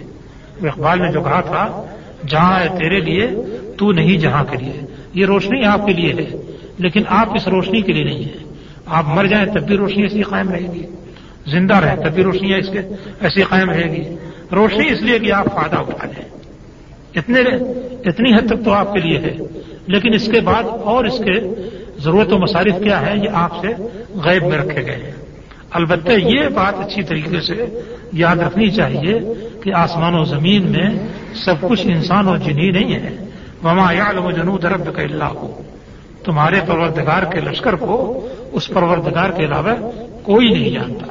[0.68, 1.84] اقبال نے جو کہا تھا،
[2.28, 3.28] جہاں ہے تیرے لیے،
[3.76, 4.80] تو نہیں جہاں کے لیے۔
[5.14, 6.36] یہ روشنی آپ کے لیے ہے،
[6.78, 8.54] لیکن آپ اس روشنی کے لیے نہیں ہے
[8.86, 10.86] آپ مر جائیں تب بھی روشنی ایسی قائم رہے گی۔
[11.46, 12.78] زندہ رہیں تب بھی روشنی اس کے
[13.20, 14.14] ایسی قائم رہے گی۔
[14.52, 16.24] روشنی اس لیے کہ آپ فائدہ اٹھا لیں۔
[17.14, 17.40] اتنے
[18.08, 19.36] اتنی حد تک تو آپ کے لیے ہے۔
[19.88, 21.64] لیکن اس کے بعد اور اس کے
[21.98, 23.68] ضرورت و مصارف کیا ہے یہ آپ سے
[24.14, 25.12] غیب میں رکھے گئے ہیں۔
[25.70, 27.80] البتہ یہ بات اچھی طریقے سے
[28.12, 29.18] یاد رکھنی چاہیے
[29.62, 33.16] کہ آسمان و زمین میں سب کچھ انسان اور جنہی نہیں ہے۔
[33.64, 35.62] وما یال و جنو درب کا اللہ کو
[36.24, 39.90] تمہارے پروردگار کے لشکر کو اس پروردگار کے علاوہ
[40.22, 41.06] کوئی نہیں جانتا۔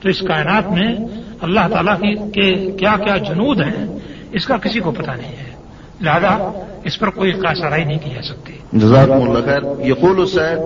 [0.00, 0.96] تو اس کائنات میں
[1.40, 3.86] اللہ تعالیٰ کی کے کیا کیا جنود ہیں،
[4.32, 5.55] اس کا کسی کو پتہ نہیں ہے۔
[6.00, 6.50] لہذا
[6.84, 10.60] اس پر کوئی کاشرائی نہیں کی جا سکتی۔ جزاکم اللہ خیر۔ یقول الصحب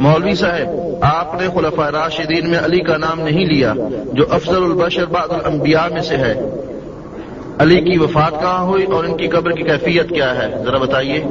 [0.00, 0.68] مولوی صاحب
[1.02, 3.74] آپ نے خلفۂ راشدین میں علی کا نام نہیں لیا
[4.12, 6.34] جو افضل البشر بعد الانبیاء میں سے ہے۔
[7.58, 11.24] علی کی وفات کہاں ہوئی اور ان کی قبر کی کیفیت کیا ہے؟ ذرا بتائیے۔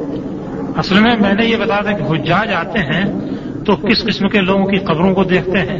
[0.77, 3.05] اصل میں میں نے یہ بتا دیں کہ حجاج آتے ہیں
[3.65, 5.79] تو کس قسم کے لوگوں کی قبروں کو دیکھتے ہیں؟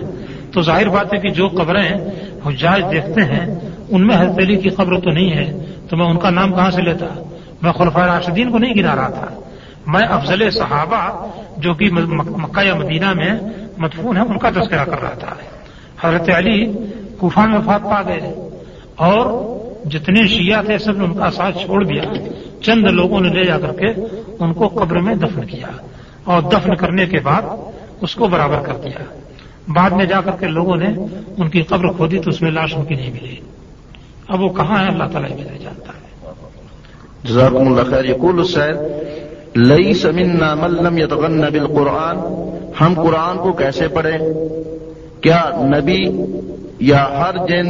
[0.52, 2.12] تو ظاہر بات ہے کہ جو قبریں
[2.46, 3.56] حجاج دیکھتے ہیں
[3.90, 6.72] ان میں حضرت علی کی قبر تو نہیں ہے تو میں ان کا نام کہاں
[6.72, 7.08] سے لیتا؟
[7.64, 9.28] میں خلفۂ راشدین کو نہیں گنا رہا تھا۔
[9.88, 13.34] میں افضل صحابہ جو کہ مکہ یا مدینہ میں
[13.78, 15.36] مدفون ہیں، ان کا تذکرہ کر رہا تھا۔
[16.02, 16.74] حضرت علی
[17.18, 18.50] کوفہ میں وفات پا گئے
[18.96, 19.44] اور
[19.90, 22.02] جتنے شیعہ تھے، سب نے ان کا ساتھ چھوڑ دیا۔
[22.64, 23.88] چند لوگوں نے لے جا کر کے
[24.40, 25.68] ان کو قبر میں دفن کیا
[26.24, 27.42] اور دفن کرنے کے بعد
[28.02, 29.04] اس کو برابر کر دیا۔
[29.68, 30.88] بعد میں جا کر کے لوگوں نے
[31.38, 33.36] ان کی قبر کھودی تو اس میں لاش ان کی نہیں ملی۔
[34.28, 36.03] اب وہ کہاں ہے اللہ تعالیٰ بھی نہیں جانتا۔ ہے
[37.24, 38.06] جزاکم اللہ خیر.
[38.06, 42.18] یقول السید لئی سمنا ملم یتغن بالقرآن.
[42.80, 44.18] ہم قرآن کو کیسے پڑھیں؟
[45.22, 46.04] کیا نبی
[46.80, 47.68] یا ہر جن،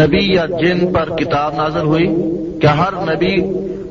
[0.00, 2.06] نبی یا جن پر کتاب نازل ہوئی؟
[2.60, 3.34] کیا ہر نبی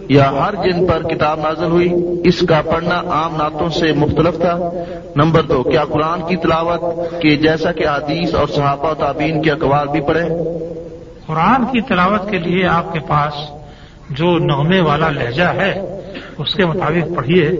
[0.10, 4.70] یا ہر جن پر کتاب نازل ہوئی؟ اس کا پڑھنا عام نعتوں سے مختلف تھا.
[5.16, 6.82] نمبر دو، کیا قرآن کی تلاوت
[7.22, 10.28] کے جیسا کہ حدیث اور صحابہ و تعبین کے اقوال بھی پڑھے
[11.28, 13.34] قرآن کی تلاوت کے لیے آپ کے پاس
[14.10, 16.00] جو نغمے والا لہجہ ہے،
[16.38, 17.52] اس کے مطابق پڑھیے۔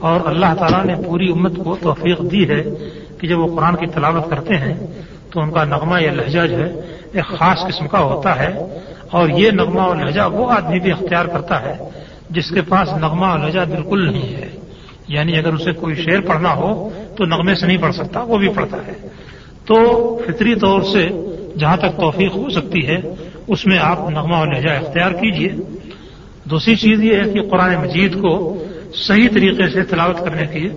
[0.00, 2.62] اور اللہ تعالیٰ نے پوری امت کو توفیق دی ہے
[3.18, 4.86] کہ جب وہ قرآن کی تلاوت کرتے ہیں،
[5.30, 6.80] تو ان کا نغمہ یا لہجہ جو ہے،
[7.12, 8.78] ایک خاص قسم کا ہوتا ہے۔
[9.10, 11.74] اور یہ نغمہ اور لہجہ وہ آدمی بھی اختیار کرتا ہے
[12.30, 14.48] جس کے پاس نغمہ اور لہجہ بالکل نہیں ہے۔
[15.08, 18.48] یعنی اگر اسے کوئی شعر پڑھنا ہو، تو نغمے سے نہیں پڑھ سکتا، وہ بھی
[18.48, 19.08] پڑھتا ہے۔
[19.64, 21.08] تو فطری طور سے
[21.58, 22.96] جہاں تک توفیق ہو سکتی ہے،
[23.48, 25.48] اس میں آپ نغمہ اور لہجہ اختیار کیجیے
[26.50, 30.68] دوسری چیز یہ ہے کہ قرآن مجید کو صحیح طریقے سے تلاوت کرنے کی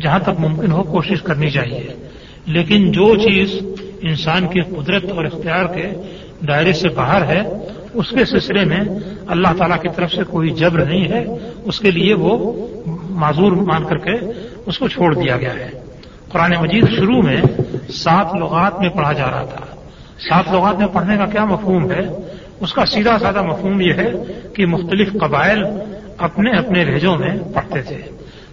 [0.00, 2.08] جہاں تک ممکن ہو کوشش کرنی چاہیے۔
[2.46, 3.54] لیکن جو چیز
[4.02, 5.86] انسان کی قدرت اور اختیار کے
[6.48, 7.42] دائرے سے باہر ہے،
[7.94, 8.80] اس کے سلسلے میں
[9.26, 11.24] اللہ تعالیٰ کی طرف سے کوئی جبر نہیں ہے،
[11.64, 12.66] اس کے لیے وہ
[13.10, 14.12] معذور مان کر کے
[14.66, 15.70] اس کو چھوڑ دیا گیا ہے۔
[16.28, 17.40] قرآن مجید شروع میں
[17.92, 19.64] سات لغات میں پڑھا جا رہا تھا۔
[20.18, 22.08] سات لغات میں پڑھنے کا کیا مفہوم ہے؟
[22.60, 24.12] اس کا سیدھا سادہ مفہوم یہ ہے
[24.54, 25.64] کہ مختلف قبائل
[26.18, 28.02] اپنے اپنے لہجوں میں پڑھتے تھے۔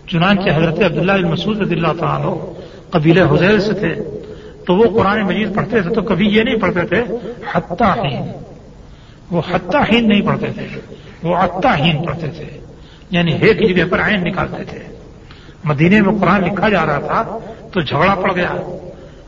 [0.07, 2.53] چنانچہ حضرت عبداللہ مسعود رضی اللہ تعالیٰ
[2.89, 3.95] قبیل حزیل سے تھے۔
[4.67, 7.03] تو وہ قرآن مجید پڑھتے تھے تو کبھی یہ نہیں پڑھتے تھے
[7.53, 8.31] حتہ ہین
[9.31, 10.67] وہ حتہ ہین نہیں پڑھتے تھے،
[11.23, 12.59] وہ عطا ہین پڑھتے تھے۔
[13.11, 14.79] یعنی ایک جگہ پر عین نکالتے تھے۔
[15.63, 17.37] مدینے میں قرآن لکھا جا رہا تھا
[17.73, 18.55] تو جھگڑا پڑ گیا۔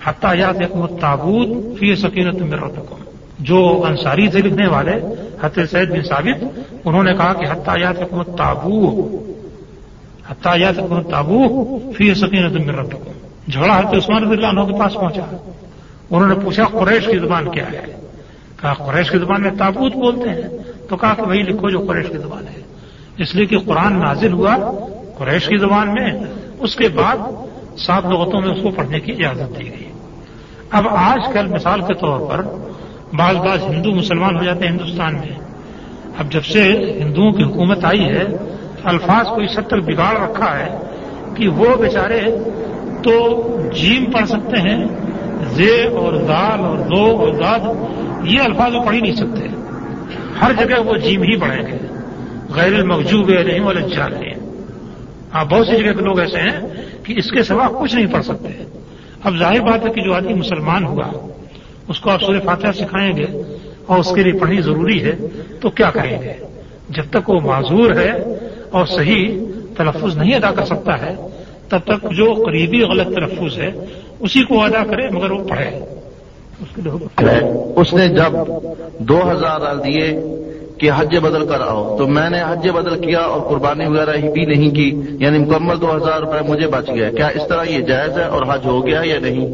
[0.04, 2.96] حتہ یاد ایک تابوت فی سکینت میں رکھو
[3.39, 4.91] جو انصاری تھے لکھنے والے
[5.41, 9.08] حت سید بن ثابت، انہوں نے کہا کہ حتہ یاد حکمت تابو
[10.30, 13.00] حتہ یاد حکمت تابو فی سکینت میں رکھو
[13.52, 15.52] جھگڑا حضرت عثمان رضی اللہ عنہ کے پاس پہنچا۔
[16.10, 17.95] انہوں نے پوچھا قریش کی زبان کیا ہے؟
[18.62, 20.50] کہا قریش کی زبان میں تابوت بولتے ہیں۔
[20.89, 22.62] تو کہا کہ وہی لکھو جو قریش کی زبان ہے۔
[23.17, 24.58] اس لیے کہ قرآن نازل ہوا
[25.17, 26.12] قریش کی زبان میں،
[26.60, 27.17] اس کے بعد
[27.78, 29.91] سات لغتوں میں اس کو پڑھنے کی اجازت دی گئی۔
[30.71, 32.45] اب آج کل مثال کے طور پر
[33.13, 35.39] بعض بعض ہندو مسلمان ہو جاتے ہیں ہندوستان میں۔
[36.17, 36.63] اب جب سے
[37.02, 38.24] ہندوؤں کی حکومت آئی ہے
[38.84, 40.78] الفاظ کو اس حد تک بگاڑ رکھا ہے
[41.36, 42.22] کہ وہ بیچارے
[43.04, 44.88] تو جیم پڑھ سکتے ہیں،
[45.43, 47.60] زے اور دال اور دو اور داد،
[48.24, 49.48] یہ الفاظ وہ پڑھ ہی نہیں سکتے۔
[50.41, 51.78] ہر جگہ وہ جیم ہی پڑھیں گے۔
[52.50, 54.39] غیر الموجوب نہیں والے جا رہے ہیں
[55.34, 56.60] ہاں بہت سی جگہ کے لوگ ایسے ہیں
[57.04, 58.63] کہ اس کے سوا کچھ نہیں پڑھ سکتے۔
[59.24, 61.06] اب ظاہر بات ہے کہ جو آدمی مسلمان ہوا
[61.89, 63.26] اس کو آپ سورہ فاتحہ سکھائیں گے
[63.86, 65.12] اور اس کے لیے پڑھنی ضروری ہے،
[65.62, 66.34] تو کیا کریں گے؟
[66.89, 68.12] جب تک وہ معذور ہے
[68.71, 69.39] اور صحیح
[69.78, 71.15] تلفظ نہیں ادا کر سکتا ہے،
[71.69, 73.71] تب تک جو قریبی غلط تلفظ ہے،
[74.19, 75.69] اسی کو ادا کرے مگر وہ پڑھے۔
[77.76, 78.34] اس نے جب
[79.00, 80.08] دو ہزار دیے
[80.78, 84.30] کہ حج بدل کر آؤ، تو میں نے حج بدل کیا اور قربانی وغیرہ ہی
[84.30, 87.80] بھی نہیں کی یعنی مکمل دو ہزار روپے مجھے بچ گیا کیا اس طرح یہ
[87.82, 89.47] جائز ہے اور حج ہو گیا یا نہیں؟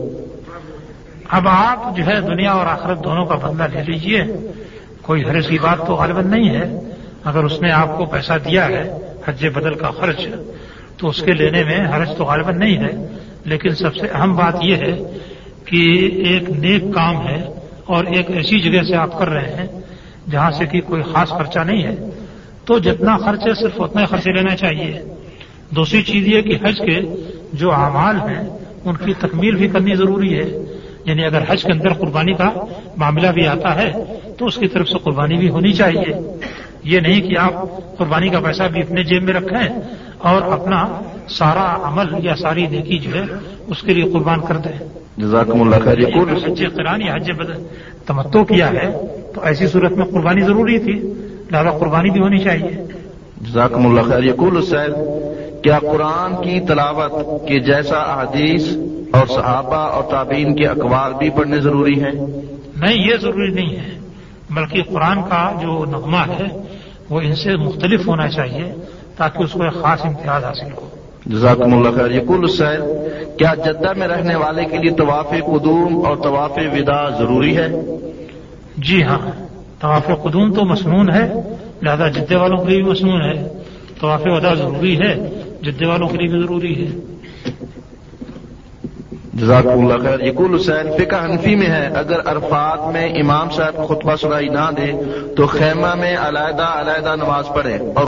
[1.34, 4.24] اب آپ جو ہے دنیا اور آخرت دونوں کا بندہ لے لیجیے۔
[5.02, 6.80] کوئی حرض کی بات تو غالباً نہیں ہے۔
[7.24, 10.28] اگر اس نے آپ کو پیسہ دیا ہے، حج بدل کا خرچ،
[10.98, 13.08] تو اس کے لینے میں حرج تو غالباً نہیں ہے۔
[13.46, 15.18] لیکن سب سے اہم بات یہ ہے
[15.66, 17.44] کہ ایک نیک کام ہے
[17.86, 19.82] اور ایک ایسی جگہ سے آپ کر رہے ہیں
[20.32, 22.10] جہاں سے کہ کوئی خاص خرچہ نہیں ہے۔
[22.66, 25.02] تو جتنا خرچ ہے، صرف اتنا خرچے لینا چاہیے۔
[25.70, 27.02] دوسری چیز یہ کہ حج کے
[27.54, 30.73] جو اعمال ہیں، ان کی تکمیل بھی کرنی ضروری ہے۔
[31.06, 32.50] یعنی اگر حج کے اندر قربانی کا
[32.98, 33.92] معاملہ بھی آتا ہے
[34.38, 36.38] تو اس کی طرف سے قربانی بھی ہونی چاہیے۔
[36.84, 37.54] یہ نہیں کہ آپ
[37.98, 39.80] قربانی کا پیسہ بھی اپنے جیب میں رکھیں
[40.18, 43.24] اور اپنا سارا عمل یا ساری نیکی جو ہے
[43.68, 44.88] اس کے لیے قربان کر دیں۔
[45.18, 45.98] جزاکم اللہ خیر۔
[46.46, 47.32] حج قرآن یا حج
[48.06, 48.92] تمتو کیا ہے
[49.36, 51.14] تو ایسی صورت میں قربانی ضروری تھی۔
[51.52, 52.84] لہٰذا قربانی بھی ہونی چاہیے۔
[53.42, 54.94] جزاکم اللہ خیر۔ یقول السید
[55.64, 58.68] کیا قرآن کی تلاوت کے جیسا احادیث
[59.14, 62.12] اور صحابہ اور تابعین کے اقوال بھی پڑھنے ضروری ہیں؟
[62.76, 64.00] نہیں یہ ضروری نہیں ہے۔
[64.50, 66.58] بلکہ قرآن کا جو نغمہ ہے
[67.10, 68.74] وہ ان سے مختلف ہونا چاہیے
[69.18, 70.90] تاکہ اس کو ایک خاص امتیاز حاصل ہو۔
[71.26, 72.84] جزاکم اللہ خیر۔ یقول السید
[73.38, 77.68] کیا جدہ میں رہنے والے کے لیے طواف قدوم اور طواف ودا ضروری ہے؟
[78.78, 79.20] جی ہاں
[79.80, 81.34] طواف قدوم تو مصنون ہے
[81.82, 83.48] لہذا جدے والوں کے لیے بھی مصنون ہے۔
[84.00, 86.92] طواف ودا ضروری ہے جدے والوں کے لیے بھی ضروری ہے۔
[89.34, 90.20] جزاک اللہ خیر.
[90.20, 94.92] یقول حسین، فقہ حنفی میں ہے، اگر عرفات میں امام صاحب خطبہ سنائی نہ دے،
[95.38, 98.02] تو خیمہ میں علیحدہ علیحدہ نماز پڑھے اور